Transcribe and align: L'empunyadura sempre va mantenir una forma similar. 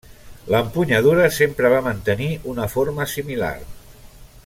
L'empunyadura 0.53 1.27
sempre 1.35 1.71
va 1.75 1.83
mantenir 1.89 2.31
una 2.55 2.67
forma 2.77 3.07
similar. 3.15 3.55